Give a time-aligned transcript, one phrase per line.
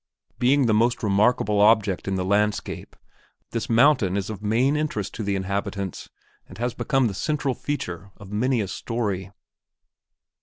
[0.39, 2.95] Being the most remarkable object in the landscape,
[3.51, 6.09] this mountain is of main interest to the inhabitants
[6.49, 9.31] and has become the central feature of many a story.